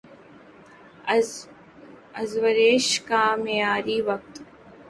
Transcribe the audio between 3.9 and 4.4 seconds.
وقت